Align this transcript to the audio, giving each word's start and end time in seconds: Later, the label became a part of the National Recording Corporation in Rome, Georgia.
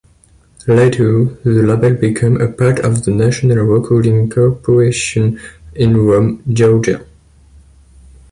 Later, 0.67 1.25
the 1.25 1.49
label 1.61 1.93
became 1.93 2.41
a 2.41 2.51
part 2.51 2.79
of 2.79 3.03
the 3.05 3.11
National 3.11 3.57
Recording 3.57 4.31
Corporation 4.31 5.39
in 5.75 5.95
Rome, 5.95 6.41
Georgia. 6.51 7.05